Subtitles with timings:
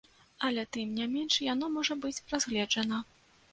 [0.47, 3.05] Але, тым не менш, яно можа быць разгледжана.